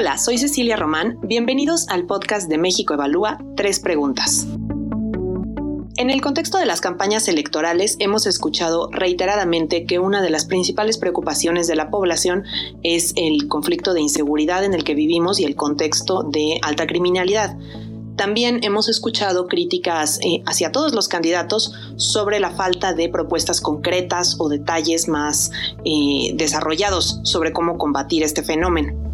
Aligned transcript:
Hola, 0.00 0.16
soy 0.16 0.38
Cecilia 0.38 0.76
Román. 0.76 1.18
Bienvenidos 1.20 1.86
al 1.90 2.06
podcast 2.06 2.48
de 2.48 2.56
México 2.56 2.94
Evalúa, 2.94 3.36
Tres 3.54 3.80
Preguntas. 3.80 4.46
En 5.98 6.08
el 6.08 6.22
contexto 6.22 6.56
de 6.56 6.64
las 6.64 6.80
campañas 6.80 7.28
electorales 7.28 7.96
hemos 7.98 8.26
escuchado 8.26 8.88
reiteradamente 8.90 9.84
que 9.84 9.98
una 9.98 10.22
de 10.22 10.30
las 10.30 10.46
principales 10.46 10.96
preocupaciones 10.96 11.66
de 11.66 11.76
la 11.76 11.90
población 11.90 12.44
es 12.82 13.12
el 13.16 13.46
conflicto 13.46 13.92
de 13.92 14.00
inseguridad 14.00 14.64
en 14.64 14.72
el 14.72 14.84
que 14.84 14.94
vivimos 14.94 15.38
y 15.38 15.44
el 15.44 15.54
contexto 15.54 16.22
de 16.22 16.58
alta 16.62 16.86
criminalidad. 16.86 17.58
También 18.16 18.60
hemos 18.64 18.88
escuchado 18.88 19.48
críticas 19.48 20.18
eh, 20.22 20.42
hacia 20.46 20.72
todos 20.72 20.94
los 20.94 21.08
candidatos 21.08 21.74
sobre 21.96 22.40
la 22.40 22.52
falta 22.52 22.94
de 22.94 23.10
propuestas 23.10 23.60
concretas 23.60 24.36
o 24.38 24.48
detalles 24.48 25.08
más 25.08 25.52
eh, 25.84 26.32
desarrollados 26.36 27.20
sobre 27.24 27.52
cómo 27.52 27.76
combatir 27.76 28.22
este 28.22 28.42
fenómeno. 28.42 29.09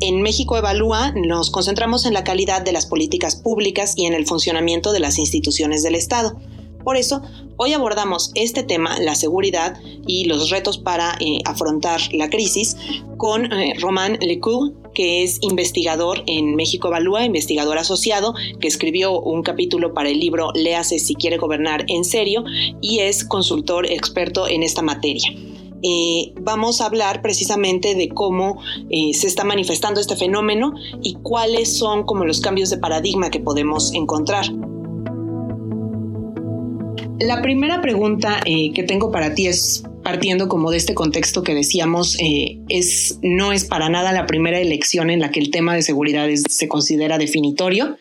En 0.00 0.20
México 0.20 0.58
Evalúa 0.58 1.12
nos 1.12 1.48
concentramos 1.48 2.04
en 2.04 2.12
la 2.12 2.22
calidad 2.22 2.60
de 2.60 2.72
las 2.72 2.84
políticas 2.84 3.34
públicas 3.34 3.94
y 3.96 4.04
en 4.04 4.12
el 4.12 4.26
funcionamiento 4.26 4.92
de 4.92 5.00
las 5.00 5.18
instituciones 5.18 5.82
del 5.82 5.94
Estado. 5.94 6.36
Por 6.84 6.98
eso, 6.98 7.22
hoy 7.56 7.72
abordamos 7.72 8.30
este 8.34 8.62
tema, 8.62 9.00
la 9.00 9.14
seguridad 9.14 9.80
y 10.06 10.26
los 10.26 10.50
retos 10.50 10.76
para 10.76 11.16
eh, 11.18 11.38
afrontar 11.46 12.00
la 12.12 12.28
crisis, 12.28 12.76
con 13.16 13.50
eh, 13.50 13.72
Román 13.80 14.18
Lecour, 14.20 14.74
que 14.92 15.24
es 15.24 15.38
investigador 15.40 16.22
en 16.26 16.56
México 16.56 16.88
Evalúa, 16.88 17.24
investigador 17.24 17.78
asociado, 17.78 18.34
que 18.60 18.68
escribió 18.68 19.18
un 19.18 19.42
capítulo 19.42 19.94
para 19.94 20.10
el 20.10 20.20
libro 20.20 20.50
Léase 20.54 20.98
si 20.98 21.14
quiere 21.14 21.38
gobernar 21.38 21.86
en 21.88 22.04
serio 22.04 22.44
y 22.82 22.98
es 22.98 23.24
consultor 23.24 23.90
experto 23.90 24.46
en 24.46 24.62
esta 24.62 24.82
materia. 24.82 25.32
Eh, 25.82 26.32
vamos 26.40 26.80
a 26.80 26.86
hablar 26.86 27.22
precisamente 27.22 27.94
de 27.94 28.08
cómo 28.08 28.60
eh, 28.90 29.12
se 29.14 29.26
está 29.26 29.44
manifestando 29.44 30.00
este 30.00 30.16
fenómeno 30.16 30.74
y 31.02 31.14
cuáles 31.22 31.76
son 31.76 32.04
como 32.04 32.24
los 32.24 32.40
cambios 32.40 32.70
de 32.70 32.78
paradigma 32.78 33.30
que 33.30 33.40
podemos 33.40 33.92
encontrar. 33.94 34.46
La 37.20 37.40
primera 37.42 37.80
pregunta 37.80 38.40
eh, 38.44 38.72
que 38.74 38.82
tengo 38.82 39.10
para 39.10 39.34
ti 39.34 39.46
es 39.46 39.84
partiendo 40.02 40.48
como 40.48 40.70
de 40.70 40.76
este 40.76 40.94
contexto 40.94 41.42
que 41.42 41.54
decíamos, 41.54 42.16
es, 42.20 43.18
no 43.22 43.52
es 43.52 43.64
para 43.64 43.88
nada 43.88 44.12
la 44.12 44.26
primera 44.26 44.60
elección 44.60 45.10
en 45.10 45.18
la 45.18 45.32
que 45.32 45.40
el 45.40 45.50
tema 45.50 45.74
de 45.74 45.82
seguridad 45.82 46.28
se 46.48 46.68
considera 46.68 47.18
definitorio, 47.18 47.96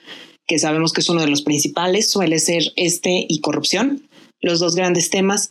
que 0.46 0.60
sabemos 0.60 0.94
que 0.94 1.02
es 1.02 1.10
uno 1.10 1.22
de 1.22 1.30
los 1.30 1.42
principales, 1.42 2.08
suele 2.08 2.38
ser 2.38 2.62
este 2.76 3.26
y 3.28 3.40
corrupción, 3.40 4.08
los 4.42 4.60
dos 4.60 4.76
grandes 4.76 5.10
temas. 5.10 5.50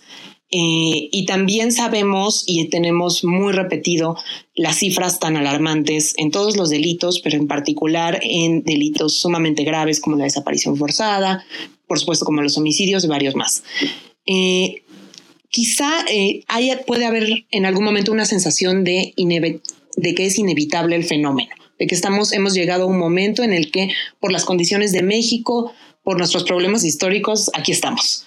Eh, 0.57 1.09
y 1.11 1.27
también 1.27 1.73
sabemos 1.73 2.45
y 2.47 2.69
tenemos 2.69 3.25
muy 3.25 3.53
repetido 3.53 4.17
las 4.55 4.79
cifras 4.79 5.19
tan 5.19 5.37
alarmantes 5.37 6.15
en 6.17 6.31
todos 6.31 6.57
los 6.57 6.71
delitos, 6.71 7.19
pero 7.19 7.37
en 7.37 7.49
particular 7.49 8.21
en 8.23 8.63
delitos 8.63 9.19
sumamente 9.19 9.65
graves 9.65 9.99
como 9.99 10.15
la 10.15 10.23
desaparición 10.23 10.77
forzada, 10.77 11.45
por 11.89 11.99
supuesto 11.99 12.25
como 12.25 12.41
los 12.41 12.57
homicidios 12.57 13.03
y 13.03 13.09
varios 13.09 13.35
más. 13.35 13.65
Eh, 14.27 14.85
quizá 15.51 16.05
eh, 16.09 16.45
haya, 16.47 16.83
puede 16.83 17.05
haber 17.05 17.47
en 17.51 17.67
algún 17.67 17.83
momento 17.83 18.13
una 18.13 18.25
sensación 18.25 18.85
de, 18.85 19.13
de 19.17 20.15
que 20.15 20.27
es 20.27 20.39
inevitable 20.39 20.95
el 20.95 21.03
fenómeno, 21.03 21.53
de 21.81 21.89
que 21.89 21.97
estamos, 21.97 22.33
hemos 22.33 22.55
llegado 22.55 22.85
a 22.85 22.87
un 22.87 22.99
momento 22.99 23.43
en 23.43 23.53
el 23.53 23.73
que 23.73 23.89
por 24.21 24.31
las 24.31 24.45
condiciones 24.45 24.93
de 24.93 25.03
México, 25.03 25.73
por 26.05 26.17
nuestros 26.17 26.45
problemas 26.45 26.85
históricos, 26.85 27.51
aquí 27.55 27.73
estamos. 27.73 28.25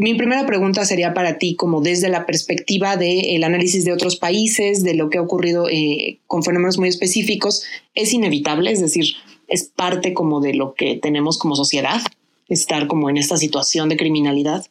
Mi 0.00 0.14
primera 0.14 0.46
pregunta 0.46 0.86
sería 0.86 1.12
para 1.12 1.36
ti, 1.36 1.56
como 1.56 1.82
desde 1.82 2.08
la 2.08 2.24
perspectiva 2.24 2.96
del 2.96 3.44
análisis 3.44 3.84
de 3.84 3.92
otros 3.92 4.16
países, 4.16 4.82
de 4.82 4.94
lo 4.94 5.10
que 5.10 5.18
ha 5.18 5.20
ocurrido 5.20 5.68
eh, 5.68 6.20
con 6.26 6.42
fenómenos 6.42 6.78
muy 6.78 6.88
específicos, 6.88 7.66
¿es 7.94 8.14
inevitable? 8.14 8.72
Es 8.72 8.80
decir, 8.80 9.04
¿es 9.46 9.64
parte 9.64 10.14
como 10.14 10.40
de 10.40 10.54
lo 10.54 10.72
que 10.72 10.96
tenemos 10.96 11.36
como 11.36 11.54
sociedad, 11.54 12.00
estar 12.48 12.86
como 12.86 13.10
en 13.10 13.18
esta 13.18 13.36
situación 13.36 13.90
de 13.90 13.98
criminalidad? 13.98 14.64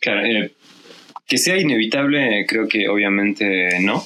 Claro, 0.00 0.24
eh, 0.24 0.52
que 1.26 1.36
sea 1.36 1.58
inevitable, 1.58 2.46
creo 2.48 2.66
que 2.68 2.88
obviamente 2.88 3.80
no. 3.80 4.02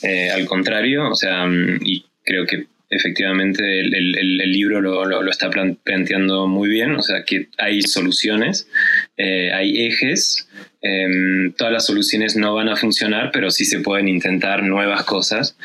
Eh, 0.00 0.30
al 0.30 0.46
contrario, 0.46 1.10
o 1.10 1.14
sea, 1.14 1.44
mm, 1.44 1.80
y 1.84 2.02
creo 2.24 2.46
que 2.46 2.64
efectivamente 2.88 3.80
el, 3.80 3.94
el, 3.94 4.52
libro 4.52 4.80
lo, 4.80 5.04
lo, 5.04 5.30
está 5.30 5.50
planteando 5.50 6.46
muy 6.46 6.68
bien, 6.68 6.92
o 6.92 7.02
sea 7.02 7.24
que 7.24 7.48
hay 7.58 7.82
soluciones, 7.82 8.68
eh, 9.16 9.50
hay 9.52 9.86
ejes, 9.86 10.48
em, 10.82 11.52
todas 11.54 11.72
las 11.72 11.86
soluciones 11.86 12.36
no 12.36 12.54
van 12.54 12.68
a 12.68 12.76
funcionar, 12.76 13.30
pero 13.32 13.50
sí 13.50 13.64
se 13.64 13.80
pueden 13.80 14.06
intentar 14.06 14.62
nuevas 14.62 15.02
cosas 15.02 15.56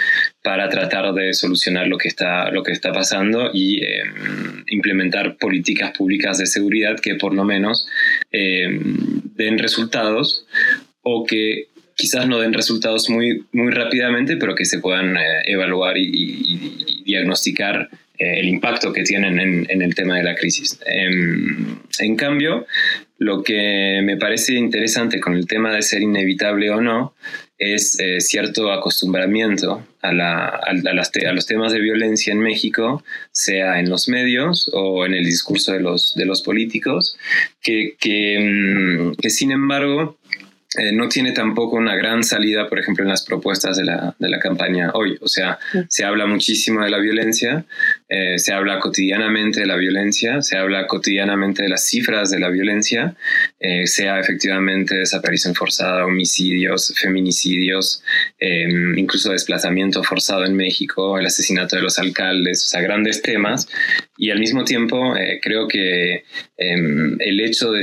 para 0.43 0.67
tratar 0.69 1.13
de 1.13 1.33
solucionar 1.33 1.87
lo 1.87 1.99
que 1.99 2.07
está, 2.07 2.49
lo 2.49 2.63
que 2.63 2.71
está 2.71 2.91
pasando 2.91 3.51
y 3.53 3.83
em, 3.83 4.63
implementar 4.67 5.37
políticas 5.37 5.91
públicas 5.95 6.39
de 6.39 6.47
seguridad 6.47 6.99
que 6.99 7.15
por 7.15 7.35
lo 7.35 7.43
menos 7.43 7.87
em, 8.31 9.21
den 9.35 9.59
resultados 9.59 10.47
o 11.03 11.25
que 11.25 11.67
quizás 12.01 12.27
no 12.27 12.39
den 12.39 12.53
resultados 12.53 13.09
muy, 13.09 13.45
muy 13.51 13.71
rápidamente, 13.71 14.37
pero 14.37 14.55
que 14.55 14.65
se 14.65 14.79
puedan 14.79 15.17
eh, 15.17 15.43
evaluar 15.45 15.97
y, 15.97 16.90
diagnosticar 17.05 17.89
eh, 18.17 18.39
el 18.39 18.49
impacto 18.49 18.93
que 18.93 19.03
tienen 19.03 19.39
en, 19.39 19.81
el 19.81 19.95
tema 19.95 20.17
de 20.17 20.23
la 20.23 20.35
crisis. 20.35 20.79
Em, 20.85 21.79
en 21.99 22.15
cambio, 22.15 22.67
lo 23.17 23.43
que 23.43 24.01
me 24.03 24.17
parece 24.17 24.53
interesante 24.53 25.19
con 25.19 25.35
el 25.35 25.47
tema 25.47 25.73
de 25.73 25.81
ser 25.81 26.01
inevitable 26.01 26.69
o 26.69 26.81
no 26.81 27.15
es 27.57 27.99
eh, 27.99 28.19
cierto 28.21 28.71
acostumbramiento 28.71 29.85
a, 30.01 30.11
los 30.13 31.45
temas 31.45 31.71
de 31.71 31.79
violencia 31.79 32.33
en 32.33 32.39
México, 32.39 33.03
sea 33.31 33.79
en 33.79 33.89
los 33.89 34.07
medios 34.07 34.69
o 34.73 35.05
en 35.05 35.13
el 35.13 35.25
discurso 35.25 35.71
de 35.71 35.79
los, 35.79 36.41
políticos, 36.43 37.17
que, 37.61 37.95
que 37.99 39.29
sin 39.29 39.51
embargo 39.51 40.17
eh, 40.77 40.93
no 40.93 41.09
tiene 41.09 41.33
tampoco 41.33 41.75
una 41.75 41.95
gran 41.95 42.23
salida, 42.23 42.69
por 42.69 42.79
ejemplo, 42.79 43.03
en 43.03 43.09
las 43.09 43.25
propuestas 43.25 43.75
de 43.75 43.83
la, 43.83 44.15
de 44.17 44.29
la 44.29 44.39
campaña 44.39 44.91
hoy. 44.93 45.17
O 45.21 45.27
sea, 45.27 45.59
se 45.89 46.05
habla 46.05 46.25
muchísimo 46.25 46.83
de 46.83 46.89
la 46.89 46.97
violencia, 46.97 47.65
eh, 48.13 48.37
se 48.39 48.51
habla 48.51 48.77
cotidianamente 48.79 49.61
de 49.61 49.65
la 49.65 49.77
violencia, 49.77 50.41
se 50.41 50.57
habla 50.57 50.85
cotidianamente 50.85 51.63
de 51.63 51.69
las 51.69 51.85
cifras 51.85 52.29
de 52.29 52.41
la 52.41 52.49
violencia, 52.49 53.15
eh, 53.57 53.87
sea 53.87 54.19
efectivamente 54.19 54.95
desaparición 54.95 55.55
forzada, 55.55 56.05
homicidios, 56.05 56.93
feminicidios, 56.99 58.03
em, 58.37 58.97
incluso 58.97 59.31
desplazamiento 59.31 60.03
forzado 60.03 60.43
en 60.43 60.57
México, 60.57 61.17
el 61.17 61.25
asesinato 61.25 61.77
de 61.77 61.83
los 61.83 61.97
alcaldes, 61.99 62.65
o 62.65 62.67
sea, 62.67 62.81
grandes 62.81 63.21
temas. 63.21 63.69
Y 64.17 64.29
al 64.29 64.39
mismo 64.39 64.65
tiempo, 64.65 65.15
creo 65.41 65.67
que 65.67 66.25
em, 66.57 67.15
el 67.19 67.39
hecho 67.39 67.71
de, 67.71 67.81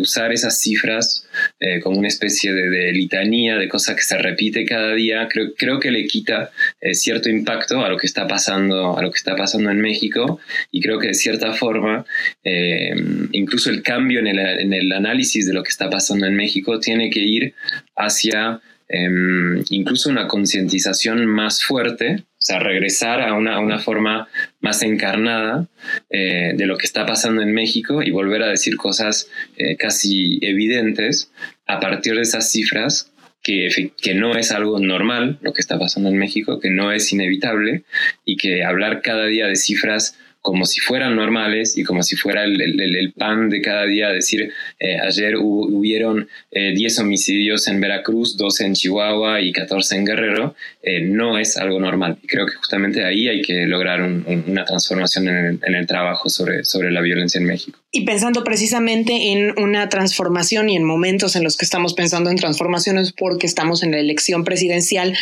usar 0.00 0.32
esas 0.32 0.58
cifras 0.58 1.28
eh, 1.60 1.80
como 1.80 1.98
una 1.98 2.08
especie 2.08 2.52
de, 2.52 2.92
litanía 2.92 3.56
de 3.56 3.68
cosas 3.68 3.96
que 3.96 4.02
se 4.02 4.18
repite 4.18 4.64
cada 4.64 4.94
día, 4.94 5.28
creo, 5.30 5.54
creo 5.56 5.80
que 5.80 5.90
le 5.90 6.06
quita 6.06 6.50
eh, 6.80 6.94
cierto 6.94 7.28
impacto 7.28 7.84
a 7.84 7.88
lo 7.88 7.96
que 7.96 8.06
está 8.06 8.26
pasando, 8.26 8.98
a 9.02 9.06
lo 9.06 9.10
que 9.10 9.18
está 9.18 9.36
pasando 9.36 9.70
en 9.70 9.80
México 9.80 10.40
y 10.70 10.80
creo 10.80 10.98
que 10.98 11.08
de 11.08 11.14
cierta 11.14 11.52
forma 11.52 12.04
eh, 12.44 12.94
incluso 13.32 13.70
el 13.70 13.82
cambio 13.82 14.20
en 14.20 14.28
el, 14.28 14.38
en 14.38 14.72
el, 14.72 14.92
análisis 14.92 15.46
de 15.46 15.52
lo 15.52 15.62
que 15.62 15.70
está 15.70 15.90
pasando 15.90 16.26
en 16.26 16.36
México 16.36 16.78
tiene 16.78 17.10
que 17.10 17.20
ir 17.20 17.54
hacia 17.96 18.60
em, 18.88 19.62
incluso 19.70 20.10
una 20.10 20.28
concientización 20.28 21.26
más 21.26 21.64
fuerte 21.64 22.24
o 22.42 22.44
sea, 22.44 22.58
regresar 22.58 23.22
a 23.22 23.34
una, 23.34 23.60
una 23.60 23.78
forma 23.78 24.28
más 24.60 24.82
encarnada 24.82 25.68
eh, 26.10 26.54
de 26.56 26.66
lo 26.66 26.76
que 26.76 26.86
está 26.86 27.06
pasando 27.06 27.40
en 27.40 27.54
México 27.54 28.02
y 28.02 28.10
volver 28.10 28.42
a 28.42 28.48
decir 28.48 28.76
cosas 28.76 29.28
eh, 29.56 29.76
casi 29.76 30.40
evidentes 30.42 31.30
a 31.66 31.78
partir 31.78 32.16
de 32.16 32.22
esas 32.22 32.50
cifras 32.50 33.11
que, 33.42 33.92
que, 34.00 34.14
no 34.14 34.36
es 34.36 34.52
algo 34.52 34.78
normal 34.78 35.38
lo 35.42 35.52
que 35.52 35.60
está 35.60 35.78
pasando 35.78 36.08
en 36.08 36.18
México, 36.18 36.60
que 36.60 36.70
no 36.70 36.92
es 36.92 37.12
inevitable 37.12 37.84
y 38.24 38.36
que 38.36 38.64
hablar 38.64 39.02
cada 39.02 39.26
día 39.26 39.46
de 39.46 39.56
cifras 39.56 40.16
como 40.42 40.64
si 40.64 40.80
fueran 40.80 41.14
normales 41.14 41.78
y 41.78 41.84
como 41.84 42.02
si 42.02 42.16
fuera 42.16 42.42
el, 42.42 42.60
el, 42.60 43.12
pan 43.12 43.48
de 43.48 43.62
cada 43.62 43.86
día, 43.86 44.08
decir, 44.08 44.52
eh, 44.80 44.98
ayer 44.98 45.36
hubieron 45.38 46.28
10 46.50 46.98
eh, 46.98 47.00
homicidios 47.00 47.68
en 47.68 47.80
Veracruz, 47.80 48.36
12 48.36 48.66
en 48.66 48.74
Chihuahua 48.74 49.40
y 49.40 49.52
14 49.52 49.96
en 49.96 50.04
Guerrero, 50.04 50.56
eh, 50.82 51.00
no 51.00 51.38
es 51.38 51.56
algo 51.56 51.78
normal. 51.78 52.18
Creo 52.26 52.46
que 52.46 52.54
justamente 52.54 53.04
ahí 53.04 53.28
hay 53.28 53.40
que 53.40 53.66
lograr 53.66 54.02
una 54.02 54.64
transformación 54.64 55.28
en, 55.28 55.60
en 55.62 55.74
el, 55.74 55.86
trabajo 55.86 56.28
sobre, 56.28 56.64
sobre 56.64 56.90
la 56.90 57.00
violencia 57.00 57.38
en 57.38 57.46
México. 57.46 57.78
Y 57.92 58.04
pensando 58.04 58.42
precisamente 58.42 59.30
en 59.30 59.56
una 59.60 59.88
transformación 59.88 60.68
y 60.70 60.76
en 60.76 60.82
momentos 60.82 61.36
en 61.36 61.44
los 61.44 61.56
que 61.56 61.64
estamos 61.64 61.94
pensando 61.94 62.30
en 62.30 62.36
transformaciones 62.36 63.12
porque 63.12 63.46
estamos 63.46 63.84
en 63.84 63.92
la 63.92 63.98
elección 63.98 64.42
presidencial, 64.42 65.16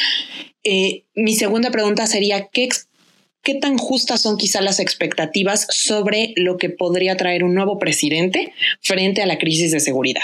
mi 1.14 1.34
segunda 1.34 1.70
pregunta 1.70 2.06
sería, 2.06 2.48
¿qué 2.52 2.64
¿Qué 3.42 3.54
tan 3.54 3.78
justas 3.78 4.20
son 4.20 4.36
quizá 4.36 4.60
las 4.60 4.80
expectativas 4.80 5.66
sobre 5.70 6.34
lo 6.36 6.58
que 6.58 6.68
podría 6.68 7.16
traer 7.16 7.42
un 7.42 7.54
nuevo 7.54 7.78
presidente 7.78 8.52
frente 8.80 9.22
a 9.22 9.26
la 9.26 9.38
crisis 9.38 9.72
de 9.72 9.80
seguridad? 9.80 10.22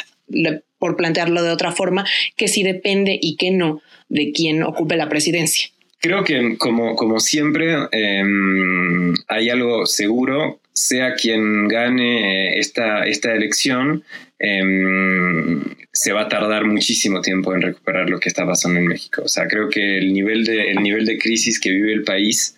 por 0.78 0.96
plantearlo 0.96 1.42
de 1.42 1.50
otra 1.50 1.72
forma, 1.72 2.04
que 2.36 2.48
sí 2.48 2.62
depende 2.62 3.18
y 3.20 3.36
que 3.36 3.50
no 3.50 3.80
de 4.08 4.32
quién 4.32 4.62
ocupe 4.62 4.96
la 4.96 5.08
presidencia. 5.08 5.68
creo 6.00 6.24
que 6.24 6.56
como, 6.58 6.94
como 6.94 7.18
siempre 7.18 7.74
em, 7.90 9.14
hay 9.28 9.50
algo 9.50 9.86
seguro, 9.86 10.60
sea 10.72 11.14
quien 11.14 11.68
gane 11.68 12.58
esta, 12.58 13.06
esta 13.06 13.34
elección, 13.34 14.04
em, 14.38 15.64
se 15.92 16.12
va 16.12 16.22
a 16.22 16.28
tardar 16.28 16.66
muchísimo 16.66 17.22
tiempo 17.22 17.54
en 17.54 17.62
recuperar 17.62 18.10
lo 18.10 18.20
que 18.20 18.28
está 18.28 18.44
pasando 18.46 18.78
en 18.78 18.86
México. 18.86 19.22
O 19.24 19.28
sea, 19.28 19.48
creo 19.48 19.70
que 19.70 19.96
el 19.96 20.12
nivel 20.12 20.44
de, 20.44 20.70
el 20.70 20.82
nivel 20.82 21.06
de 21.06 21.18
crisis 21.18 21.58
que 21.58 21.70
vive 21.70 21.92
el 21.92 22.04
país 22.04 22.56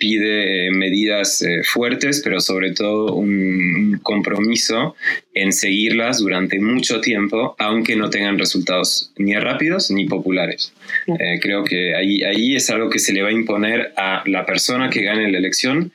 pide 0.00 0.66
eh, 0.66 0.70
medidas 0.70 1.42
eh, 1.42 1.62
fuertes, 1.62 2.22
pero 2.24 2.40
sobre 2.40 2.72
todo 2.72 3.14
un, 3.14 4.00
compromiso 4.02 4.96
en 5.34 5.52
seguirlas 5.52 6.18
durante 6.20 6.58
mucho 6.58 7.00
tiempo, 7.00 7.54
aunque 7.58 7.94
no 7.94 8.08
tengan 8.08 8.38
resultados 8.38 9.12
ni 9.18 9.34
rápidos 9.34 9.90
ni 9.90 10.06
populares. 10.06 10.72
Eh, 11.06 11.38
creo 11.40 11.64
que 11.64 11.94
ahí, 11.94 12.22
ahí 12.22 12.56
es 12.56 12.70
algo 12.70 12.88
que 12.88 12.98
se 12.98 13.12
le 13.12 13.22
va 13.22 13.28
a 13.28 13.32
imponer 13.32 13.92
a 13.96 14.22
la 14.26 14.46
persona 14.46 14.88
que 14.88 15.02
gane 15.02 15.30
la 15.30 15.38
elección. 15.38 15.92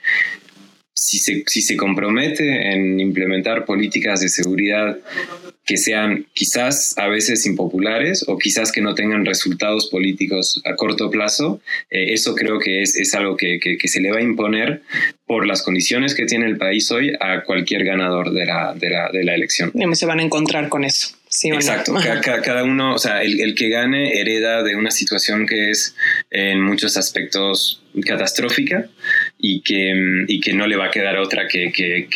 Si 0.97 1.19
se, 1.19 1.43
si 1.45 1.61
se 1.61 1.75
compromete 1.75 2.73
en 2.73 2.99
implementar 2.99 3.65
políticas 3.65 4.21
de 4.21 4.29
seguridad 4.29 4.97
que 5.65 5.77
sean 5.77 6.27
quizás 6.33 6.97
a 6.97 7.07
veces 7.07 7.45
impopulares 7.45 8.23
o 8.27 8.37
quizás 8.37 8.71
que 8.71 8.81
no 8.81 8.95
tengan 8.95 9.25
resultados 9.25 9.87
políticos 9.87 10.61
a 10.63 10.75
corto 10.75 11.09
plazo, 11.09 11.59
eh, 11.89 12.13
eso 12.13 12.35
creo 12.35 12.59
que 12.59 12.81
es, 12.81 12.95
es 12.95 13.13
algo 13.15 13.35
que, 13.35 13.59
que, 13.59 13.87
se 13.87 13.99
le 13.99 14.11
va 14.11 14.19
a 14.19 14.21
imponer 14.21 14.83
por 15.25 15.47
las 15.47 15.63
condiciones 15.63 16.13
que 16.13 16.25
tiene 16.25 16.45
el 16.45 16.57
país 16.57 16.89
hoy 16.91 17.13
a 17.19 17.43
cualquier 17.43 17.83
ganador 17.83 18.31
de 18.31 18.45
la, 18.45 18.73
de 18.73 18.89
la, 18.89 19.09
de 19.11 19.23
la 19.23 19.35
elección. 19.35 19.73
Se 19.93 20.05
van 20.05 20.19
a 20.19 20.23
encontrar 20.23 20.69
con 20.69 20.83
eso. 20.83 21.15
Exacto, 21.43 21.93
cada, 22.21 22.63
uno, 22.63 22.95
o 22.95 22.97
sea, 22.97 23.21
el, 23.21 23.39
el, 23.41 23.55
que 23.55 23.69
gane 23.69 24.19
hereda 24.19 24.63
de 24.63 24.75
una 24.75 24.91
situación 24.91 25.45
que 25.45 25.69
es 25.71 25.95
en 26.31 26.61
muchos 26.61 26.97
aspectos 26.97 27.81
catastrófica 28.03 28.87
y 29.37 29.61
que, 29.61 30.25
y 30.27 30.39
que 30.39 30.53
no 30.53 30.67
le 30.67 30.75
va 30.75 30.87
a 30.87 30.91
quedar 30.91 31.17
otra 31.17 31.47
que, 31.47 31.71
que, 31.71 32.07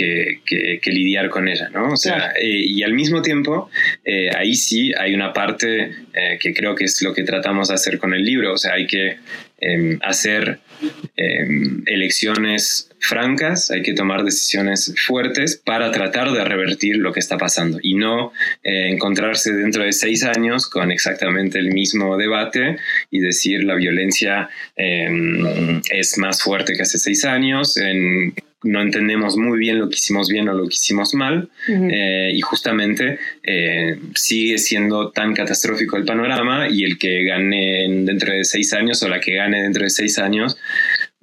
que, 0.45 0.91
lidiar 0.91 1.29
con 1.29 1.47
ella, 1.47 1.69
¿no? 1.69 1.91
O 1.93 1.97
sea, 1.97 2.33
eh, 2.39 2.63
y 2.65 2.83
al 2.83 2.93
mismo 2.93 3.21
tiempo, 3.21 3.69
eh, 4.03 4.29
ahí 4.35 4.55
sí 4.55 4.91
hay 4.97 5.13
una 5.13 5.31
parte 5.33 5.91
eh, 6.13 6.37
que 6.39 6.53
creo 6.53 6.75
que 6.75 6.85
es 6.85 7.01
lo 7.01 7.13
que 7.13 7.23
tratamos 7.23 7.69
de 7.69 7.75
hacer 7.75 7.99
con 7.99 8.13
el 8.13 8.23
libro, 8.23 8.53
o 8.53 8.57
sea, 8.57 8.73
hay 8.73 8.87
que 8.87 9.17
em, 9.61 9.99
hacer 10.01 10.59
em, 11.15 11.83
elecciones 11.85 12.88
francas, 12.99 13.71
hay 13.71 13.81
que 13.81 13.93
tomar 13.93 14.23
decisiones 14.23 14.93
fuertes 15.05 15.61
para 15.63 15.91
tratar 15.91 16.31
de 16.31 16.43
revertir 16.43 16.97
lo 16.97 17.13
que 17.13 17.19
está 17.19 17.37
pasando 17.37 17.79
y 17.81 17.95
no 17.95 18.31
encontrarse 18.63 19.53
dentro 19.53 19.83
de 19.83 19.93
seis 19.93 20.23
años 20.23 20.67
con 20.69 20.91
exactamente 20.91 21.59
el 21.59 21.71
mismo 21.71 22.17
debate 22.17 22.77
y 23.09 23.19
decir 23.19 23.63
la 23.63 23.75
violencia 23.75 24.49
em, 24.75 25.81
es 25.91 26.17
más 26.17 26.41
fuerte 26.41 26.73
que 26.73 26.83
hace 26.83 26.97
seis 26.97 27.25
años, 27.25 27.77
en, 27.77 28.33
no 28.63 28.81
entendemos 28.81 29.37
muy 29.37 29.57
bien 29.57 29.79
lo 29.79 29.89
que 29.89 29.95
hicimos 29.95 30.29
bien 30.29 30.49
o 30.49 30.53
lo 30.53 30.63
que 30.63 30.75
hicimos 30.75 31.13
mal 31.13 31.49
eh, 31.67 32.31
y 32.33 32.41
justamente 32.41 33.19
eh, 33.43 33.97
sigue 34.15 34.57
siendo 34.57 35.11
tan 35.11 35.33
catastrófico 35.33 35.95
el 35.95 36.03
panorama 36.03 36.67
y 36.69 36.83
el 36.83 36.97
que 36.97 37.23
gane 37.23 37.87
dentro 38.05 38.33
de 38.33 38.43
seis 38.43 38.73
años 38.73 39.01
o 39.03 39.07
la 39.07 39.21
que 39.21 39.35
gane 39.35 39.61
dentro 39.61 39.83
de 39.83 39.89
seis 39.89 40.19
años 40.19 40.57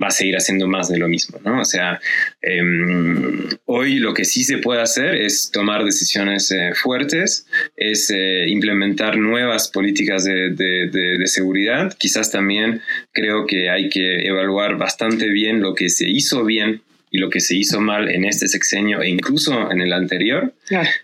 va 0.02 0.08
a 0.08 0.10
seguir 0.10 0.36
haciendo 0.36 0.66
más 0.66 0.88
de 0.88 0.98
lo 0.98 1.08
mismo, 1.08 1.38
¿no? 1.44 1.60
O 1.60 1.64
sea, 1.64 2.00
em, 2.42 3.48
hoy 3.64 3.98
lo 3.98 4.12
que 4.12 4.24
sí 4.24 4.44
se 4.44 4.58
puede 4.58 4.82
hacer 4.82 5.14
es 5.14 5.50
tomar 5.50 5.84
decisiones 5.84 6.50
eh, 6.50 6.72
fuertes, 6.74 7.46
es 7.76 8.12
implementar 8.46 9.16
nuevas 9.16 9.68
políticas 9.68 10.24
de, 10.24 10.50
de, 10.50 11.26
seguridad. 11.26 11.94
Quizás 11.98 12.30
también 12.30 12.82
creo 13.12 13.46
que 13.46 13.68
hay 13.68 13.88
que 13.88 14.26
evaluar 14.26 14.76
bastante 14.76 15.28
bien 15.28 15.60
lo 15.60 15.74
que 15.74 15.88
se 15.88 16.08
hizo 16.08 16.44
bien 16.44 16.82
y 17.10 17.18
lo 17.18 17.30
que 17.30 17.40
se 17.40 17.56
hizo 17.56 17.80
mal 17.80 18.08
en 18.08 18.24
este 18.24 18.48
sexenio 18.48 19.00
e 19.00 19.08
incluso 19.08 19.70
en 19.70 19.80
el 19.80 19.92
anterior, 19.92 20.52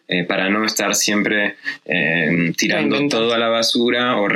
eh, 0.08 0.24
para 0.24 0.50
no 0.50 0.64
estar 0.64 0.94
siempre 0.94 1.56
eh, 1.84 2.52
tirando 2.56 3.08
todo 3.08 3.32
a 3.32 3.38
la 3.38 3.48
basura 3.48 4.16
o 4.18 4.28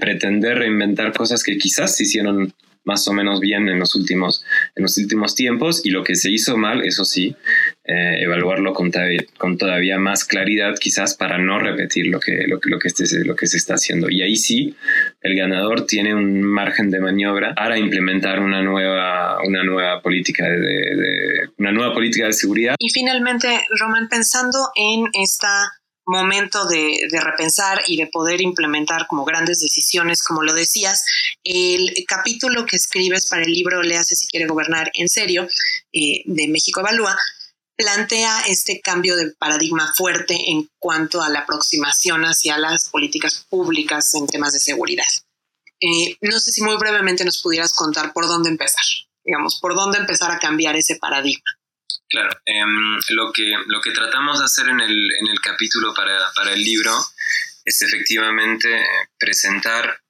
pretender 0.00 0.58
reinventar 0.58 1.12
cosas 1.12 1.42
que 1.42 1.58
quizás 1.58 1.96
se 1.96 2.04
hicieron 2.04 2.52
más 2.84 3.06
o 3.08 3.12
menos 3.12 3.40
bien 3.40 3.68
en 3.68 3.78
los 3.78 3.94
últimos, 3.94 4.44
en 4.74 4.82
los 4.82 4.96
últimos 4.98 5.34
tiempos 5.34 5.84
y 5.84 5.90
lo 5.90 6.04
que 6.04 6.14
se 6.14 6.30
hizo 6.30 6.56
mal, 6.56 6.84
eso 6.84 7.04
sí, 7.04 7.34
eh, 7.84 8.22
evaluarlo 8.22 8.72
con, 8.72 8.90
con, 9.36 9.58
todavía 9.58 9.98
más 9.98 10.24
claridad 10.24 10.74
quizás 10.80 11.14
para 11.14 11.38
no 11.38 11.58
repetir 11.58 12.06
lo 12.06 12.20
que, 12.20 12.46
lo, 12.46 12.58
lo, 12.62 12.78
que 12.78 12.88
este, 12.88 13.24
lo 13.24 13.36
que 13.36 13.46
se 13.46 13.56
está 13.56 13.74
haciendo. 13.74 14.08
Y 14.10 14.22
ahí 14.22 14.36
sí, 14.36 14.76
el 15.20 15.36
ganador 15.36 15.86
tiene 15.86 16.14
un 16.14 16.42
margen 16.42 16.90
de 16.90 17.00
maniobra 17.00 17.54
para 17.54 17.78
implementar 17.78 18.40
una 18.40 18.62
nueva, 18.62 19.38
una 19.46 19.62
nueva, 19.62 20.00
política, 20.00 20.48
de, 20.48 21.48
una 21.58 21.72
nueva 21.72 21.94
política 21.94 22.26
de 22.26 22.32
seguridad. 22.32 22.76
Y 22.78 22.90
finalmente, 22.90 23.48
Román, 23.78 24.08
pensando 24.08 24.58
en 24.76 25.04
esta 25.12 25.72
momento 26.06 26.66
de, 26.66 27.08
repensar 27.20 27.82
y 27.86 27.96
de 27.96 28.06
poder 28.06 28.40
implementar 28.40 29.06
como 29.06 29.24
grandes 29.24 29.60
decisiones, 29.60 30.22
como 30.22 30.42
lo 30.42 30.52
decías. 30.52 31.04
El 31.42 31.92
capítulo 32.06 32.66
que 32.66 32.76
escribes 32.76 33.28
para 33.28 33.42
el 33.42 33.52
libro 33.52 33.82
Léase 33.82 34.16
si 34.16 34.28
quiere 34.28 34.46
gobernar 34.46 34.90
en 34.94 35.08
serio, 35.08 35.46
eh, 35.92 36.22
de 36.24 36.48
México 36.48 36.80
Evalúa, 36.80 37.16
plantea 37.76 38.40
este 38.46 38.80
cambio 38.80 39.16
de 39.16 39.32
paradigma 39.32 39.92
fuerte 39.96 40.36
en 40.48 40.68
cuanto 40.78 41.22
a 41.22 41.28
la 41.28 41.40
aproximación 41.40 42.22
hacia 42.22 42.58
las 42.58 42.88
políticas 42.88 43.46
públicas 43.48 44.14
en 44.14 44.26
temas 44.26 44.52
de 44.52 44.60
seguridad. 44.60 45.04
Eh, 45.80 46.16
no 46.20 46.38
sé 46.38 46.52
si 46.52 46.62
muy 46.62 46.76
brevemente 46.76 47.24
nos 47.24 47.42
pudieras 47.42 47.74
contar 47.74 48.12
por 48.12 48.26
dónde 48.26 48.48
empezar, 48.48 48.84
digamos, 49.24 49.58
por 49.60 49.74
dónde 49.74 49.98
empezar 49.98 50.30
a 50.30 50.38
cambiar 50.38 50.76
ese 50.76 50.96
paradigma. 50.96 51.44
Claro, 52.14 52.30
em, 52.44 53.00
lo, 53.08 53.32
que, 53.32 53.42
lo 53.66 53.80
que 53.80 53.90
tratamos 53.90 54.38
de 54.38 54.44
hacer 54.44 54.68
en 54.68 54.78
el, 54.78 54.92
en 55.18 55.26
el 55.26 55.40
capítulo 55.40 55.92
para, 55.92 56.30
para, 56.36 56.52
el 56.52 56.62
libro 56.62 56.92
es 57.64 57.82
efectivamente 57.82 58.72
eh, 58.72 58.86
presentar 59.18 60.00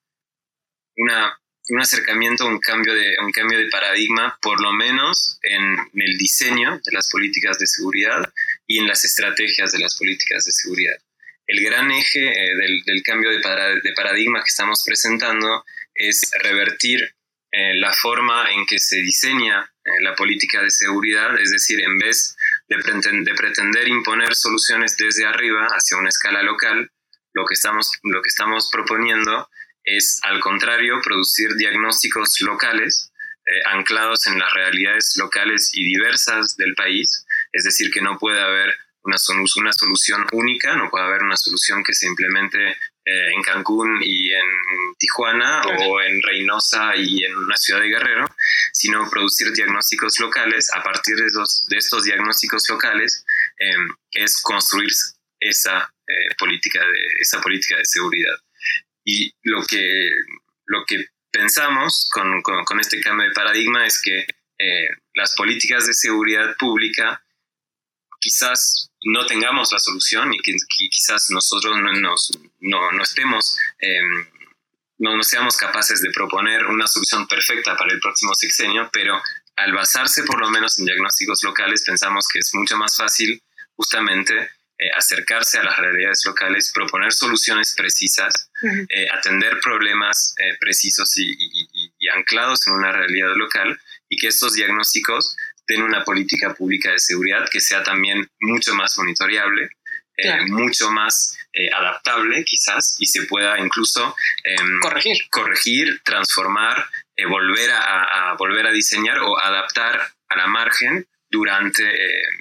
una, 0.97 1.41
un 1.71 1.81
acercamiento, 1.81 2.47
un 2.47 2.59
cambio, 2.59 2.95
de, 2.95 3.17
un 3.25 3.33
cambio 3.33 3.59
de 3.59 3.71
paradigma, 3.71 4.39
por 4.43 4.61
lo 4.61 4.75
menos 4.75 5.39
en 5.41 5.79
el 5.95 6.19
diseño 6.19 6.79
de 6.85 6.93
las 6.93 7.11
políticas 7.11 7.59
de 7.59 7.67
seguridad 7.67 8.31
y 8.67 8.81
en 8.81 8.87
las 8.87 9.03
estrategias 9.07 9.73
de 9.73 9.79
las 9.79 9.97
políticas 9.97 10.45
de 10.45 10.53
seguridad. 10.53 10.99
El 11.47 11.65
gran 11.65 11.91
eje 11.91 12.21
eh, 12.21 12.55
del, 12.55 12.83
del, 12.85 13.03
cambio 13.03 13.31
de, 13.31 13.39
de 13.39 13.93
paradigma 13.97 14.41
que 14.41 14.51
estamos 14.51 14.85
presentando 14.85 15.65
es 15.95 16.31
revertir 16.43 17.14
eh, 17.57 17.73
la 17.77 17.93
forma 17.93 18.51
en 18.51 18.67
que 18.67 18.81
se 18.81 18.97
diseña 18.97 19.63
eh, 19.85 19.91
la 20.01 20.17
política 20.17 20.61
de 20.61 20.71
seguridad, 20.71 21.39
es 21.39 21.53
decir, 21.53 21.81
en 21.81 21.99
vez 21.99 22.35
de, 22.69 22.77
de, 22.77 23.35
pretender 23.35 23.87
imponer 23.87 24.35
soluciones 24.35 24.97
desde 24.97 25.25
arriba 25.25 25.69
hacia 25.69 25.97
una 25.97 26.09
escala 26.09 26.43
local, 26.43 26.91
lo 27.33 27.47
que 27.47 27.55
estamos, 27.55 27.93
lo 28.03 28.23
que 28.23 28.29
estamos 28.29 28.71
proponiendo 28.73 29.49
es, 29.85 30.19
al 30.25 30.41
contrario, 30.41 31.01
producir 31.01 31.55
diagnósticos 31.55 32.41
locales 32.41 33.13
eh, 33.47 33.61
anclados 33.67 34.27
en 34.27 34.37
las 34.37 34.53
realidades 34.53 35.15
locales 35.17 35.71
y 35.75 35.85
diversas 35.85 36.57
del 36.57 36.75
país, 36.75 37.25
es 37.53 37.63
decir, 37.63 37.93
que 37.93 38.01
no 38.01 38.19
puede 38.19 38.41
haber 38.41 38.75
una, 39.05 39.17
una 39.59 39.73
solución 39.73 40.27
única, 40.33 40.75
no 40.75 40.91
puede 40.91 41.05
haber 41.05 41.23
una 41.23 41.37
solución 41.37 41.85
que 41.85 41.95
se 41.95 42.07
implemente 42.09 42.77
eh, 43.07 43.33
en 43.35 43.43
Cancún 43.43 44.01
y 44.03 44.33
en 44.33 44.95
Tijuana 44.99 45.63
o 45.63 46.01
en 46.01 46.23
Reynosa 46.23 46.97
y 46.97 47.25
en 47.25 47.37
una 47.37 47.57
ciudad 47.57 47.81
de 47.81 47.89
Guerrero, 47.89 48.27
sino 48.73 49.09
producir 49.11 49.53
diagnósticos 49.53 50.19
locales. 50.21 50.71
A 50.75 50.83
partir 50.83 51.17
de, 51.17 51.25
de 51.25 51.77
estos 51.77 52.05
diagnósticos 52.05 52.69
locales 52.69 53.25
em, 53.59 53.89
es 54.13 54.41
construir 54.43 54.91
esa, 55.41 55.93
eh, 56.07 56.35
política 56.39 56.81
de, 56.81 57.07
esa 57.21 57.41
política 57.41 57.77
de 57.77 57.85
seguridad. 57.85 58.37
Y 59.05 59.33
lo 59.43 59.63
que, 59.65 60.11
lo 60.67 60.85
que 60.87 61.07
pensamos 61.31 62.11
con, 62.13 62.43
con, 62.43 62.81
este 62.81 63.01
cambio 63.01 63.29
de 63.29 63.35
paradigma 63.35 63.87
es 63.87 64.01
que 64.03 64.27
eh, 64.59 64.89
las 65.15 65.35
políticas 65.35 65.87
de 65.87 65.95
seguridad 65.95 66.55
pública 66.59 67.23
quizás 68.21 68.91
no 69.05 69.27
tengamos 69.27 69.71
la 69.73 69.79
solución 69.79 70.33
y 70.33 70.39
que, 70.39 70.55
quizás 70.91 71.31
nosotros 71.31 71.77
no, 71.81 71.93
nos, 71.93 72.31
no, 72.61 72.93
no 72.93 73.03
estemos, 73.03 73.57
em, 73.79 74.27
no, 74.99 75.17
no 75.17 75.23
seamos 75.23 75.57
capaces 75.57 76.01
de 76.01 76.11
proponer 76.11 76.67
una 76.67 76.87
solución 76.87 77.27
perfecta 77.27 77.77
para 77.77 77.93
el 77.93 78.01
próximo 78.01 78.35
sexenio, 78.35 78.89
pero 78.93 79.21
al 79.57 79.73
basarse 79.73 80.23
por 80.25 80.41
lo 80.41 80.51
menos 80.51 80.79
en 80.79 80.87
diagnósticos 80.87 81.43
locales, 81.45 81.85
pensamos 81.85 82.27
que 82.29 82.39
es 82.39 82.55
mucho 82.55 82.77
más 82.77 82.97
fácil 82.97 83.43
justamente 83.77 84.51
eh, 84.77 84.91
acercarse 84.97 85.59
a 85.59 85.63
las 85.63 85.79
realidades 85.79 86.23
locales, 86.27 86.73
proponer 86.75 87.13
soluciones 87.13 87.75
precisas, 87.77 88.51
eh, 88.89 89.07
atender 89.13 89.61
problemas 89.61 90.35
eh, 90.37 90.57
precisos 90.59 91.17
y, 91.17 91.33
y, 91.33 92.09
anclados 92.09 92.67
en 92.67 92.75
una 92.75 92.91
realidad 92.91 93.35
local 93.37 93.79
y 94.09 94.17
que 94.17 94.29
estos 94.29 94.55
diagnósticos 94.55 95.37
den 95.67 95.83
una 95.83 96.05
política 96.05 96.55
pública 96.55 96.93
de 96.93 96.99
seguridad 96.99 97.49
que 97.51 97.61
sea 97.61 97.83
también 97.83 98.29
mucho 98.41 98.75
más 98.75 98.97
monitoreable, 98.99 99.69
eh, 100.17 100.47
mucho 100.47 100.91
más 100.91 101.37
eh, 101.53 101.71
adaptable 101.73 102.45
quizás 102.45 102.97
y 102.99 103.07
se 103.07 103.23
pueda 103.27 103.59
incluso 103.59 104.15
em, 104.45 104.81
corregir. 104.81 105.17
corregir, 105.31 106.01
transformar 106.05 106.87
volver, 107.29 107.71
a, 107.73 108.35
volver 108.37 108.67
a 108.67 108.73
diseñar 108.73 109.19
o 109.19 109.39
adaptar 109.39 110.01
a 110.29 110.37
la 110.37 110.47
margen 110.49 111.07
durante, 111.31 111.85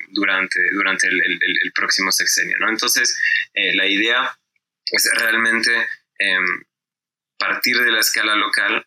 durante, 0.10 0.60
durante 0.72 1.08
el, 1.08 1.72
próximo 1.76 2.12
sexenio. 2.12 2.58
¿no? 2.60 2.70
Entonces, 2.70 3.16
la 3.54 3.86
idea 3.86 4.36
es 4.92 5.10
realmente 5.16 5.72
em, 6.18 6.64
partir 7.38 7.78
de 7.78 7.92
la 7.92 8.00
escala 8.00 8.36
local, 8.36 8.86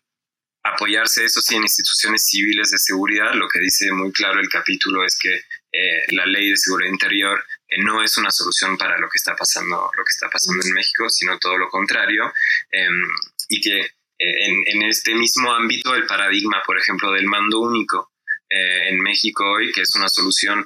apoyarse 0.73 1.25
eso 1.25 1.41
sí 1.41 1.55
en 1.55 1.63
instituciones 1.63 2.27
civiles 2.27 2.71
de 2.71 2.77
seguridad. 2.77 3.33
Lo 3.33 3.47
que 3.47 3.59
dice 3.59 3.91
muy 3.91 4.11
claro 4.11 4.39
el 4.39 4.49
capítulo 4.49 5.05
es 5.05 5.17
que 5.19 5.33
eh, 5.33 6.05
la 6.09 6.25
ley 6.25 6.49
de 6.49 6.57
seguridad 6.57 6.91
interior 6.91 7.43
eh, 7.67 7.77
no 7.83 8.03
es 8.03 8.17
una 8.17 8.31
solución 8.31 8.77
para 8.77 8.97
lo 8.97 9.09
que 9.09 9.17
está 9.17 9.35
pasando, 9.35 9.75
lo 9.95 10.03
que 10.03 10.11
está 10.11 10.29
pasando 10.29 10.65
en 10.65 10.73
México, 10.73 11.09
sino 11.09 11.37
todo 11.39 11.57
lo 11.57 11.69
contrario. 11.69 12.31
Em, 12.71 13.03
y 13.49 13.61
que 13.61 13.79
eh, 13.79 13.89
en, 14.19 14.63
en, 14.65 14.89
este 14.89 15.13
mismo 15.13 15.53
ámbito 15.53 15.95
el 15.95 16.05
paradigma, 16.05 16.63
por 16.65 16.77
ejemplo, 16.77 17.11
del 17.11 17.25
mando 17.25 17.59
único 17.59 18.11
en 18.49 19.01
México 19.01 19.43
hoy, 19.43 19.73
que 19.73 19.81
es 19.81 19.93
una 19.95 20.07
solución 20.07 20.65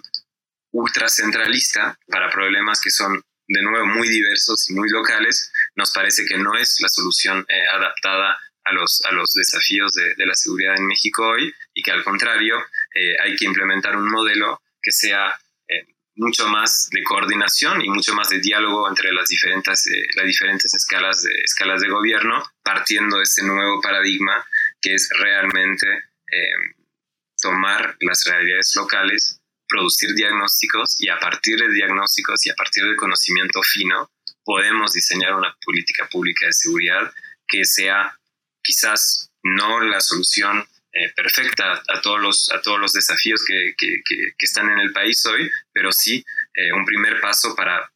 ultracentralista 0.72 1.98
para 2.08 2.30
problemas 2.30 2.80
que 2.80 2.92
son 2.92 3.24
de 3.48 3.62
nuevo 3.62 3.86
muy 3.86 4.08
diversos 4.08 4.70
y 4.70 4.74
muy 4.74 4.90
locales, 4.90 5.52
nos 5.76 5.92
parece 5.92 6.26
que 6.26 6.38
no 6.38 6.56
es 6.56 6.80
la 6.80 6.88
solución 6.88 7.46
eh, 7.50 7.68
adaptada 7.74 8.38
a 8.72 8.74
los, 8.74 9.02
a 9.06 9.12
los 9.12 9.34
desafíos 9.34 9.94
de, 9.94 10.26
la 10.26 10.34
seguridad 10.34 10.76
en 10.78 10.88
México 10.88 11.28
hoy 11.28 11.54
y 11.74 11.82
que 11.84 11.92
al 11.92 12.04
contrario 12.04 12.58
eh, 12.94 13.16
hay 13.24 13.36
que 13.36 13.46
implementar 13.46 13.96
un 13.96 14.10
modelo 14.10 14.62
que 14.82 14.92
sea 14.92 15.36
eh, 15.68 15.86
mucho 16.16 16.48
más 16.48 16.90
de 16.92 17.04
coordinación 17.04 17.82
y 17.82 17.90
mucho 17.90 18.14
más 18.14 18.30
de 18.30 18.40
diálogo 18.40 18.88
entre 18.90 19.12
las 19.12 19.28
diferentes, 19.28 19.86
las 20.16 20.26
diferentes 20.26 20.74
escalas 20.74 21.24
de, 21.24 21.34
escalas 21.44 21.82
de 21.82 21.90
gobierno, 21.90 22.44
partiendo 22.64 23.18
de 23.18 23.24
este 23.24 23.44
nuevo 23.44 23.82
paradigma 23.82 24.46
que 24.82 24.96
es 24.96 25.10
realmente 25.20 25.88
tomar 27.42 27.98
las 28.00 28.24
realidades 28.26 28.72
locales 28.78 29.42
producir 29.72 30.14
diagnósticos 30.14 31.02
y 31.02 31.08
a 31.08 31.18
partir 31.18 31.58
de 31.58 31.74
diagnósticos 31.74 32.46
y 32.46 32.50
a 32.50 32.56
partir 32.56 32.84
del 32.84 32.98
conocimiento 32.98 33.62
fino 33.64 34.12
podemos 34.44 34.92
diseñar 34.92 35.34
una 35.34 35.56
política 35.64 36.08
pública 36.12 36.46
de 36.46 36.54
seguridad 36.54 37.12
que 37.48 37.64
sea 37.64 38.20
quizás 38.64 39.32
no 39.44 39.80
la 39.82 40.00
solución 40.02 40.68
eh, 40.94 41.12
perfecta 41.16 41.82
a 41.88 42.02
todos 42.02 42.20
los, 42.20 42.52
a 42.52 42.62
todos 42.62 42.80
los 42.80 42.94
desafíos 42.94 43.44
que, 43.46 43.74
que, 43.78 44.02
que, 44.06 44.46
están 44.46 44.70
en 44.70 44.80
el 44.80 44.92
país 44.92 45.26
hoy, 45.26 45.50
pero 45.72 45.92
sí 45.92 46.24
eh, 46.54 46.74
un 46.74 46.86
primer 46.86 47.22
paso 47.22 47.56
para 47.56 47.92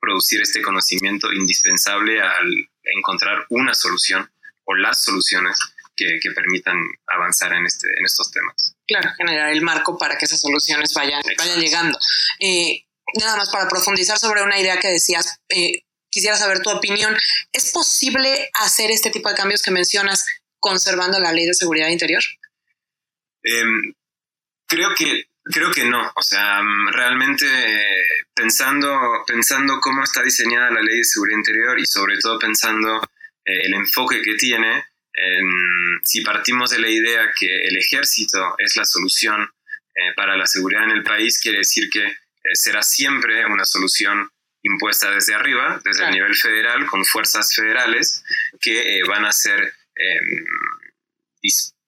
producir 0.00 0.40
este 0.40 0.62
conocimiento 0.62 1.32
indispensable 1.32 2.20
al 2.20 2.70
encontrar 2.84 3.44
una 3.50 3.74
solución 3.74 4.30
o 4.64 4.74
las 4.76 5.02
soluciones 5.02 5.58
que, 5.96 6.30
permitan 6.32 6.76
avanzar 7.08 7.52
en, 7.54 7.66
este, 7.66 7.88
en 7.98 8.04
estos 8.04 8.30
temas. 8.30 8.76
Claro, 8.86 9.10
generar 9.16 9.50
el 9.50 9.62
marco 9.62 9.98
para 9.98 10.16
que 10.16 10.26
esas 10.26 10.40
soluciones 10.40 10.94
vayan, 10.94 11.20
vayan 11.36 11.60
llegando. 11.60 11.98
Eh, 12.38 12.86
nada 13.14 13.36
más 13.36 13.50
para 13.50 13.68
profundizar 13.68 14.18
sobre 14.18 14.42
una 14.42 14.58
idea 14.60 14.78
que 14.78 14.88
decías, 14.88 15.40
eh, 15.48 15.82
quisiera 16.18 16.36
saber 16.36 16.60
tu 16.60 16.70
opinión. 16.70 17.16
¿Es 17.52 17.70
posible 17.70 18.50
hacer 18.54 18.90
este 18.90 19.10
tipo 19.10 19.28
de 19.28 19.36
cambios 19.36 19.62
que 19.62 19.70
mencionas 19.70 20.26
conservando 20.58 21.20
la 21.20 21.32
ley 21.32 21.46
de 21.46 21.54
seguridad 21.54 21.88
interior? 21.88 22.22
Em, 23.42 23.94
creo 24.66 24.90
que 24.96 25.28
creo 25.44 25.70
que 25.70 25.84
no. 25.84 26.12
O 26.16 26.22
sea, 26.22 26.60
realmente 26.92 27.46
pensando, 28.34 29.24
pensando 29.26 29.78
cómo 29.80 30.02
está 30.02 30.22
diseñada 30.22 30.72
la 30.72 30.82
ley 30.82 30.98
de 30.98 31.04
seguridad 31.04 31.38
interior 31.38 31.78
y 31.78 31.86
sobre 31.86 32.18
todo 32.18 32.38
pensando 32.38 33.00
eh, 33.44 33.60
el 33.62 33.74
enfoque 33.74 34.20
que 34.20 34.34
tiene, 34.34 34.84
si 36.04 36.20
partimos 36.20 36.70
de 36.70 36.78
la 36.78 36.88
idea 36.88 37.32
que 37.36 37.66
el 37.66 37.76
ejército 37.76 38.54
es 38.58 38.76
la 38.76 38.84
solución 38.84 39.50
eh, 39.96 40.12
para 40.14 40.36
la 40.36 40.46
seguridad 40.46 40.84
en 40.84 40.90
el 40.90 41.02
país, 41.02 41.40
quiere 41.40 41.58
decir 41.58 41.90
que 41.90 42.04
eh, 42.04 42.54
será 42.54 42.82
siempre 42.82 43.44
una 43.46 43.64
solución 43.64 44.30
impuesta 44.62 45.10
desde 45.10 45.34
arriba, 45.34 45.80
desde 45.84 46.04
el 46.04 46.12
nivel 46.12 46.34
federal, 46.34 46.86
con 46.86 47.04
fuerzas 47.04 47.54
federales 47.54 48.22
que 48.60 48.98
eh, 48.98 49.02
van 49.06 49.24
a 49.24 49.32
ser 49.32 49.60
em, 49.94 50.44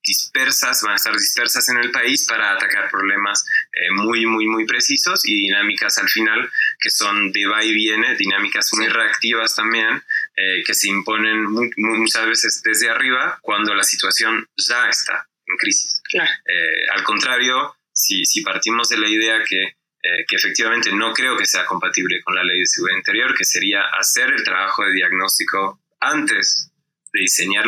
dispersas, 0.03 0.81
van 0.81 0.93
a 0.93 0.95
estar 0.95 1.13
dispersas 1.13 1.69
en 1.69 1.77
el 1.77 1.91
país 1.91 2.25
para 2.27 2.53
atacar 2.53 2.89
problemas 2.89 3.45
eh, 3.71 3.91
muy, 3.91 4.25
muy, 4.25 4.47
muy 4.47 4.65
precisos 4.65 5.27
y 5.27 5.35
dinámicas 5.35 5.97
al 5.97 6.09
final 6.09 6.49
que 6.79 6.89
son 6.89 7.31
de 7.31 7.45
va 7.45 7.63
y 7.63 7.73
viene, 7.73 8.15
dinámicas 8.15 8.69
muy 8.73 8.87
reactivas 8.87 9.55
también, 9.55 10.01
eh, 10.35 10.63
que 10.65 10.73
se 10.73 10.89
imponen 10.89 11.45
muchas 11.77 12.25
veces 12.25 12.61
desde 12.63 12.89
arriba 12.89 13.39
cuando 13.41 13.73
la 13.75 13.83
situación 13.83 14.47
ya 14.57 14.89
está 14.89 15.27
en 15.45 15.57
crisis. 15.57 16.01
Eh, 16.13 16.89
al 16.93 17.03
contrario, 17.03 17.75
si, 17.93 18.25
si, 18.25 18.41
partimos 18.41 18.89
de 18.89 18.97
la 18.97 19.07
idea 19.07 19.43
que, 19.47 19.75
que 20.01 20.35
efectivamente 20.35 20.91
no 20.91 21.13
creo 21.13 21.37
que 21.37 21.45
sea 21.45 21.65
compatible 21.65 22.21
con 22.23 22.33
la 22.35 22.43
ley 22.43 22.59
de 22.59 22.65
seguridad 22.65 22.97
interior, 22.97 23.35
que 23.35 23.45
sería 23.45 23.83
hacer 23.99 24.31
el 24.31 24.43
trabajo 24.43 24.83
de 24.83 24.93
diagnóstico 24.93 25.79
antes 25.99 26.71
de 27.13 27.21
diseñar 27.21 27.65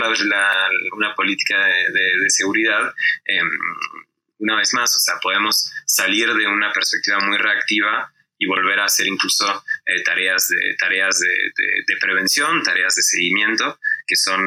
una 0.94 1.16
política 1.16 1.58
de, 1.66 2.30
seguridad, 2.30 2.94
em, 3.26 3.50
una 4.40 4.58
vez 4.58 4.74
más, 4.74 4.96
o 4.96 5.00
sea, 5.00 5.16
podemos 5.22 5.72
salir 5.86 6.34
de 6.34 6.48
una 6.48 6.72
perspectiva 6.72 7.20
muy 7.20 7.38
reactiva 7.38 8.12
y 8.38 8.46
volver 8.46 8.80
a 8.80 8.86
hacer 8.86 9.08
incluso 9.08 9.64
eh, 9.86 10.04
tareas, 10.04 10.50
de, 10.50 10.76
tareas 10.78 11.20
de, 11.20 11.98
prevención, 12.00 12.62
tareas 12.64 12.96
de 12.96 13.04
seguimiento, 13.04 13.80
que 14.06 14.16
son 14.16 14.42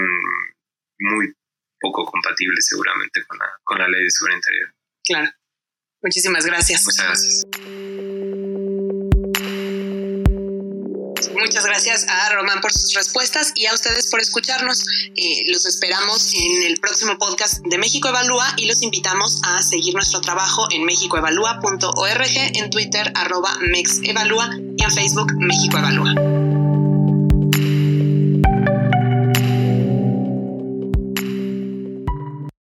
muy 0.99 1.33
poco 1.81 2.05
compatibles 2.05 2.66
seguramente 2.66 3.25
con 3.26 3.38
la, 3.38 3.47
con 3.62 3.78
la 3.78 3.88
ley 3.88 4.05
de 4.05 4.11
seguridad 4.11 4.37
interior. 4.37 4.75
Claro. 5.05 5.31
Muchísimas 6.02 6.45
gracias. 6.45 6.85
Muchas 6.85 7.05
gracias. 7.05 7.75
Gracias 11.76 12.06
a 12.09 12.30
Román 12.35 12.62
por 12.62 12.73
sus 12.73 12.95
respuestas 12.95 13.52
y 13.54 13.66
a 13.66 13.75
ustedes 13.75 14.09
por 14.11 14.18
escucharnos. 14.18 14.83
Eh, 15.14 15.45
los 15.49 15.66
esperamos 15.66 16.33
en 16.33 16.62
el 16.62 16.80
próximo 16.80 17.18
podcast 17.18 17.62
de 17.66 17.76
México 17.76 18.09
Evalúa 18.09 18.47
y 18.56 18.64
los 18.64 18.80
invitamos 18.80 19.42
a 19.45 19.62
seguir 19.62 19.92
nuestro 19.92 20.23
trabajo 20.23 20.66
en 20.71 20.85
mexicoevalúa.org, 20.85 22.37
en 22.54 22.71
Twitter 22.71 23.12
arroba 23.14 23.59
mexevalúa 23.61 24.49
y 24.75 24.83
en 24.83 24.90
Facebook 24.90 25.35
México 25.37 25.76
Evalúa. 25.76 26.36